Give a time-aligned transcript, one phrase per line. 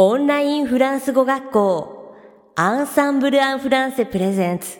[0.00, 2.14] オンラインフランス語学校
[2.54, 4.76] アンサンブル・アン・フランセプレゼンツ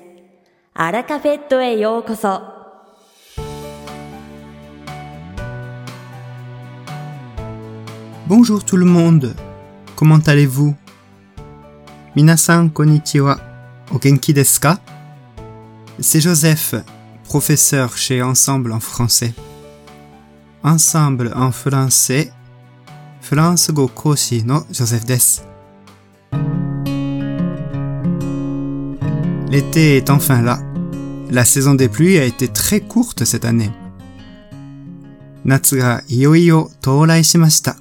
[0.75, 2.39] アラカフェットへようこそ「
[8.29, 9.35] Bonjour tout le monde
[9.97, 10.75] Comment allez-vous
[12.15, 13.41] 皆さんこんにちは
[13.91, 14.83] お元気ですか
[15.99, 16.85] C'est Joseph,
[17.27, 19.33] professeur chez Ensemble en français.
[20.63, 22.35] Ensemble en français
[23.31, 25.47] フランス語講師のジョセフです。
[29.51, 30.59] L'été est enfin là.
[31.31, 33.71] La saison des pluies a été très courte cette année.
[35.45, 37.77] 夏がいよいよ到来しました。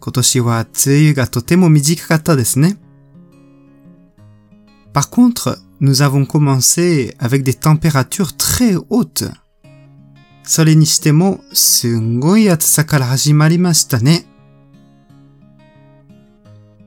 [0.00, 2.76] 今年は梅雨がとても短かったですね。
[4.92, 9.32] Par contre, nous avons commencé avec des températures très hautes.
[10.44, 14.24] それにしても、すんごい暑さから始まりましたね。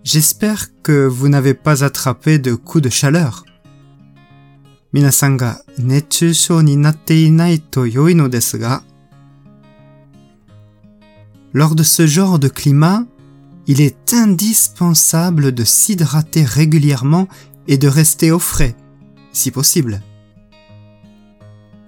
[0.04, 3.44] J'espère que vous n'avez pas attrapé de coups de chaleur.
[4.94, 8.84] 皆さんが熱中症になっていないと良いのですが、
[11.54, 13.06] lors de ce genre de climat,
[13.66, 17.28] il est indispensable de s'hydrater régulièrement
[17.68, 18.76] et de rester au frais,
[19.34, 20.02] si possible.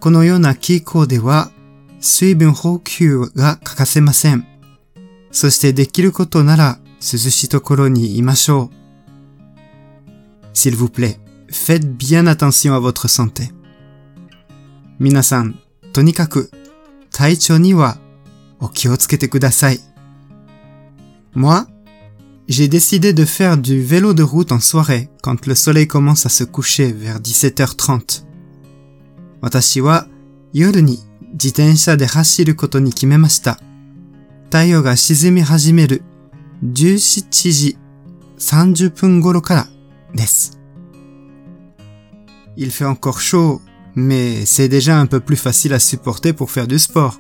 [0.02, 1.52] このような気候では、
[2.02, 4.46] 水分補給が欠かせません。
[5.32, 8.80] そしてできることなら涼 しいところにいましょう。
[10.54, 11.20] S'il vous plaît,
[11.52, 13.52] faites bien attention à votre santé.
[15.00, 15.60] 皆さん、
[15.94, 16.52] とにかく
[17.12, 17.98] 体調には
[18.60, 19.80] お気をつけてください。
[21.34, 21.68] Moi,
[22.48, 26.30] j'ai décidé de faire du vélo de route en soirée quand le soleil commence à
[26.30, 28.26] se coucher vers 17h30.
[29.40, 30.08] 私は
[30.52, 31.00] 夜に
[31.32, 33.60] 自転車で走ることに決めました。
[34.46, 36.02] 太陽が沈み始める
[36.64, 37.78] 17時
[38.38, 39.68] 30分頃から
[40.16, 40.60] です。
[42.56, 43.62] Il fait encore chaud,
[43.96, 47.20] mais c'est déjà un peu plus facile à supporter pour faire du sport.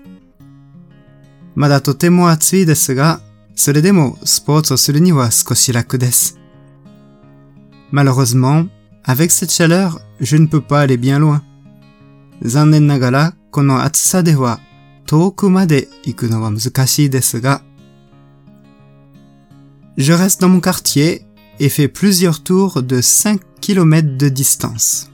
[1.56, 3.22] まだとても暑いですが、
[3.56, 6.40] それでもスポーツをするには少し楽です。
[7.91, 8.69] Malheureusement,
[9.03, 11.41] avec cette chaleur, je ne peux pas aller bien loin.
[12.41, 14.59] 残念ながら、この暑さでは
[15.06, 17.62] 遠くまで行くのは難しいですが、
[19.97, 21.25] Je reste dans mon quartier
[21.59, 25.09] et fais plusieurs tours de 5 km de distance.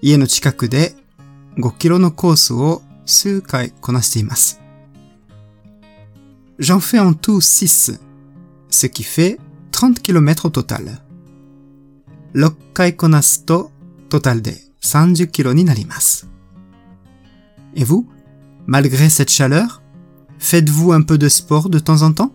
[0.00, 0.94] 家の近くで
[1.56, 4.60] 5キロのコースを数回こなしています。
[6.58, 8.00] J'en fais en tout 6,
[8.70, 9.38] ce qui fait
[9.72, 11.02] 30 km au total.
[12.34, 13.70] 6回こなすと
[14.08, 16.28] トータルで30キロになります。
[17.74, 18.06] Et vous,
[18.66, 19.82] malgré cette chaleur,
[20.38, 22.32] faites-vous un peu de sport de temps en temps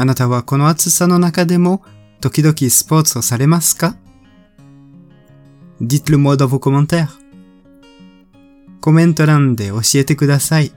[0.00, 1.82] あなたはこの暑さの中でも
[2.20, 3.96] 時々スポーツをされますか
[5.80, 7.08] ？Dites-le moi dans vos commentaires.
[8.80, 10.70] コメント欄で教えてください。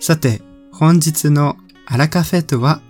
[0.00, 0.42] さて、
[0.72, 2.80] 本日のアラカフェとは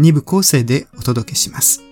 [0.00, 1.84] 2部構成でお届けします。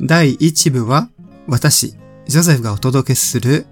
[0.00, 1.08] 第1部は
[1.46, 1.94] 私、
[2.26, 3.66] ジョゼフがお届けする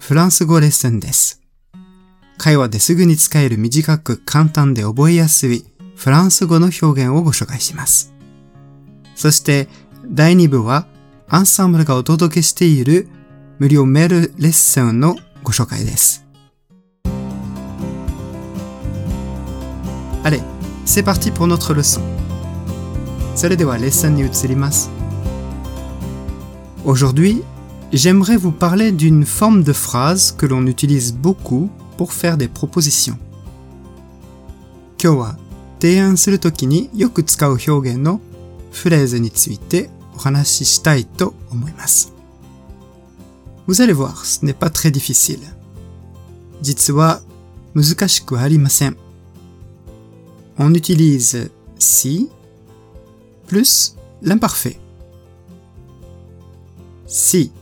[0.00, 1.39] フランス語レッスンです。
[2.40, 8.14] 会話ですぐに使える短く簡単で覚えやすいフランス語の表現をご紹介します。
[9.14, 9.68] そして
[10.06, 10.86] 第2部は
[11.28, 13.08] アンサンブルがお届けしている
[13.58, 16.24] 無料メールレッスンのご紹介です。
[20.24, 20.42] Allez,
[20.86, 22.00] c'est parti pour notre leçon.
[23.36, 24.90] それではレッスンに移ります。
[26.86, 27.44] Aujourd'hui,
[27.92, 33.18] j'aimerais vous parler d'une forme de phrase que l'on utilise beaucoup pour faire des propositions.
[43.66, 45.40] Vous allez voir, ce n'est pas très difficile.
[50.58, 52.28] On utilise si
[53.46, 54.78] plus l'imparfait.
[57.06, 57.52] Si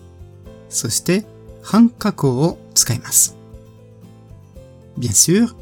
[0.70, 1.26] そして
[1.62, 3.36] 半過去を使います。
[4.98, 5.56] Bien sûr,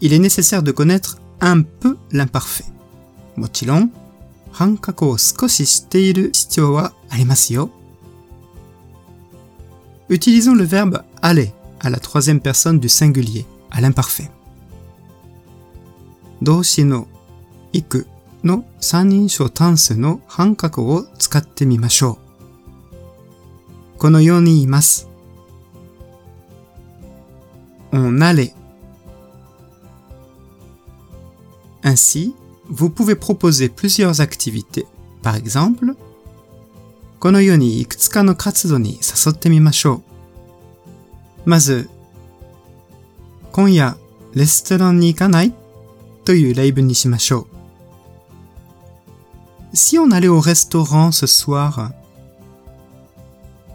[0.00, 2.64] il est nécessaire de connaître un peu l'imparfait.
[3.36, 3.92] もちろん、
[4.52, 7.70] 半過去を少し知っている必要はありますよ。
[10.08, 14.30] Utilisons le verbe aller à la troisième personne du singulier, à l'imparfait.
[16.42, 17.06] 動詞の
[17.72, 18.06] 行く
[18.44, 22.21] の三人称単数の半過去を使ってみましょう。
[24.02, 25.08] このように言います。
[27.92, 28.54] on allait
[31.82, 32.34] Ainsi,
[32.68, 34.86] vous pouvez proposer plusieurs activités.
[35.22, 35.96] Par exemple,
[37.18, 40.02] このようにいくつかの活動に誘ってみましょ
[41.46, 41.50] う。
[41.50, 41.88] まず、
[43.52, 43.96] 今夜
[44.34, 45.54] レストランに行かない
[46.24, 47.48] という例文にしましょ
[49.72, 49.76] う。
[49.76, 51.92] Si on allait au restaurant ce soir,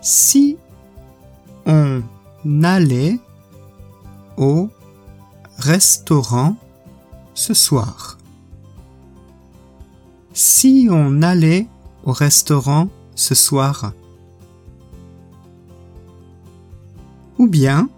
[0.09, 0.57] si
[1.67, 2.03] on
[2.65, 3.21] allait
[4.39, 4.71] au
[5.59, 6.57] restaurant
[7.35, 8.17] ce soir.
[10.33, 11.67] Si on allait
[12.05, 13.93] au restaurant ce soir.
[17.39, 17.91] Ou bien,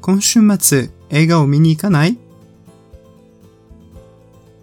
[0.00, 0.88] Konshunmatsu,
[1.46, 2.16] mini ikanai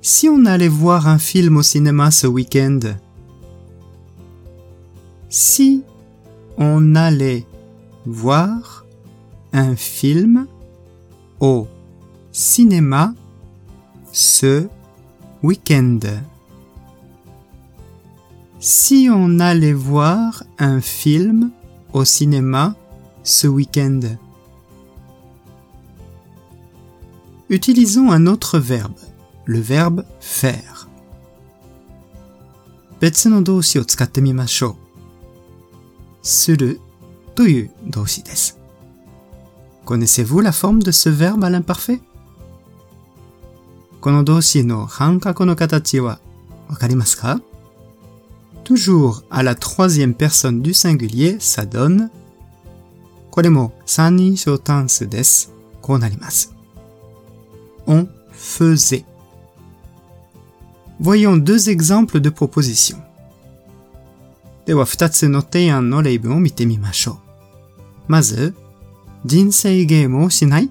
[0.10, 2.80] si on allait voir un film au cinéma ce week-end,
[5.28, 5.84] si
[6.58, 7.46] on allait
[8.06, 8.86] voir
[9.52, 10.48] un film
[11.42, 11.68] au
[12.32, 13.14] cinéma
[14.14, 14.70] ce
[15.44, 16.00] week-end.
[18.62, 21.52] Si on allait voir un film
[21.92, 22.76] au cinéma
[23.24, 24.00] ce week-end.
[27.50, 28.96] Utilisons un autre verbe,
[29.47, 30.89] le verbe faire.
[33.01, 34.77] 別の動詞を使ってみましょう。
[36.23, 36.81] する
[37.35, 38.59] という動詞です。
[39.85, 42.01] Connaissez-vous la forme de ce verbe à l'imparfait?
[44.01, 46.19] この動詞の半角の形は
[46.69, 47.41] わかりますか
[48.65, 52.11] Toujours à la troisième personne du singulier, ça donne
[53.33, 55.53] これも三人称単数です。
[55.81, 56.55] こうなります。
[57.87, 59.05] On faisait.
[61.01, 62.99] Voyons deux exemples de propositions.
[64.67, 67.17] では二つの提案の例文を見てみましょう。
[68.09, 68.55] まず、
[69.25, 70.71] 人生ゲームをしない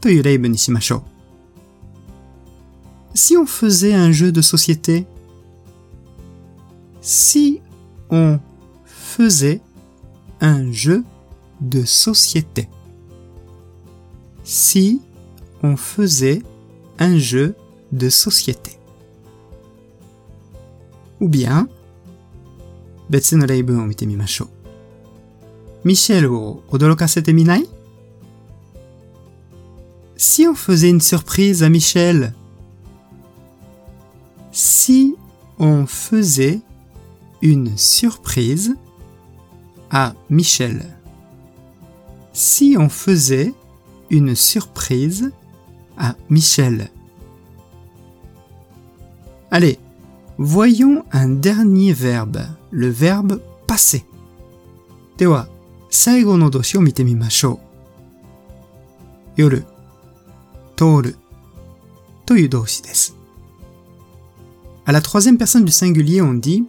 [0.00, 1.02] という例文にしましょう。
[3.14, 5.06] Si on faisait un jeu de société
[7.02, 7.60] Si
[8.08, 8.40] on
[8.86, 9.60] faisait
[10.40, 11.04] un jeu
[11.60, 12.68] de société
[14.44, 15.02] Si
[15.62, 16.42] on faisait
[16.98, 17.54] un jeu
[17.92, 18.75] de société
[21.20, 21.68] Ou bien
[23.10, 24.62] 別の例文を見てみましょう。
[25.84, 27.68] ミシェルを驚かせてみない
[30.16, 32.32] Si on faisait une surprise à Michel
[34.52, 35.16] Si
[35.58, 36.60] on faisait
[37.40, 38.76] une surprise
[39.90, 40.96] à Michel
[42.32, 43.52] Si on faisait
[44.10, 45.32] une surprise
[45.96, 46.90] à Michel
[49.50, 49.78] Allez,
[50.38, 52.42] voyons un dernier verbe.
[52.70, 54.04] le verbe passer.
[55.18, 55.46] では、
[55.90, 57.58] 最後の動詞を見てみましょう。
[59.36, 59.64] 夜、
[60.74, 61.16] 通る
[62.26, 63.14] という動詞です。
[64.84, 66.64] À la troisième personne du singulier, on dit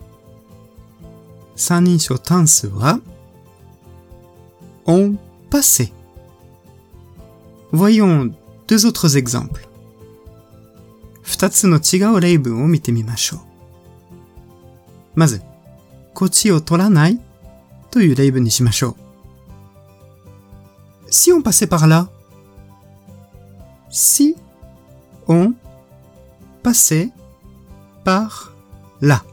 [1.56, 3.00] 三人称単数は
[4.86, 5.18] on
[5.50, 5.92] passait.
[7.72, 8.34] Voyons
[8.68, 9.68] deux autres exemples.
[11.22, 13.47] 二つの違う例文を見てみましょう。
[15.18, 15.42] まず、
[16.14, 17.20] こっちを取らない
[17.92, 18.96] という例文にしましょう。
[21.10, 22.10] Si on passait par là,
[23.90, 24.36] si
[25.28, 25.54] on
[26.64, 27.12] passait
[28.04, 28.52] par
[29.02, 29.24] là,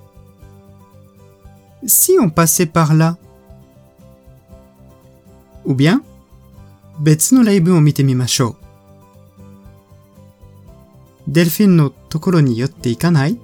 [1.87, 3.17] si on passait par là,
[5.65, 6.03] ou bien
[7.01, 8.57] 別の例文を見てみましょう。
[11.29, 13.39] デルフィンのところに寄っていかない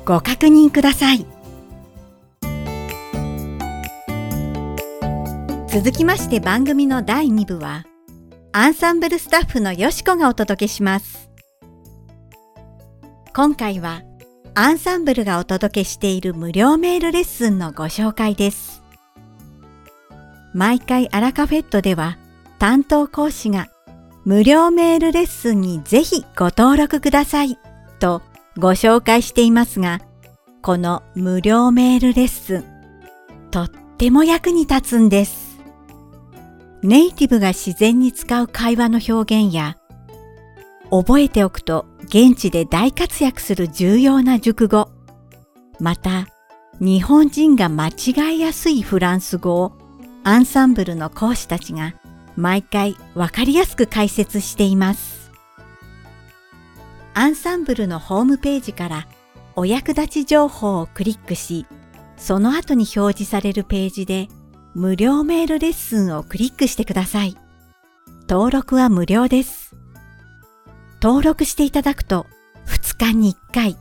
[0.04, 1.28] ご確認ください。
[5.72, 7.86] 続きまして番組の第2部は
[8.52, 11.30] アンサンブルスタッフのよしこがお届けします
[13.36, 14.02] 今回は
[14.56, 18.82] アンサンブルがお届けしている無料メールレッスンのご紹介です
[20.54, 22.18] 毎回アラカフェットでは
[22.58, 23.68] 担当講師が
[24.26, 27.58] 無料メールレッスンにぜひご登録ください
[28.00, 28.22] と
[28.58, 30.02] ご紹介していますが、
[30.62, 32.66] この無料メールレッスン、
[33.52, 35.39] とっても役に立つんです。
[36.82, 39.78] ネイティブが自然に使う会話の表現や、
[40.90, 44.90] 覚えておくと現地で大活躍する重要な熟語、
[45.80, 46.28] また
[46.80, 49.74] 日本人が間違いやすいフランス語を
[50.24, 51.94] アンサンブルの講師たちが
[52.38, 55.32] 毎回わかりやすく解説しています。
[57.14, 59.08] アンサンブルのホームページから
[59.58, 61.66] お役立ち情報をクリックし、
[62.16, 64.30] その後に表示されるページで
[64.76, 67.38] 無料メールレッスンをクリックしてください。
[68.30, 69.76] 登録は無料です。
[71.02, 72.28] 登録していただくと
[72.68, 73.78] 2日に1回、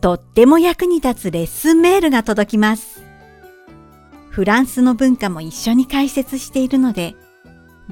[0.00, 3.02] とっても役に立つレッスンメールが届きます。
[4.30, 7.16] フランスの文化も一緒に解説しているので、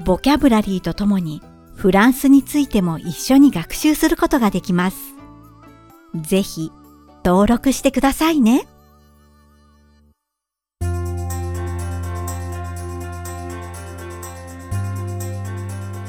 [0.03, 1.41] ボキャブラリーとともに
[1.75, 4.97] フランスについても一緒に学習することができます。
[6.15, 6.71] ぜひ
[7.23, 8.67] 登録してくださいね。